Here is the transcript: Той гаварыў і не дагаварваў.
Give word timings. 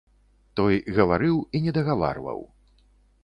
Той 0.59 0.79
гаварыў 0.97 1.37
і 1.59 1.63
не 1.65 1.71
дагаварваў. 1.77 2.39